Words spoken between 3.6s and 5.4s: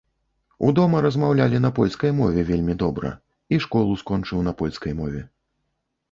школу скончыў на польскай мове.